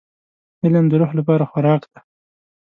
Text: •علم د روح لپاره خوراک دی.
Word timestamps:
•علم 0.63 0.85
د 0.89 0.93
روح 1.01 1.11
لپاره 1.19 1.49
خوراک 1.51 1.81
دی. 1.91 1.99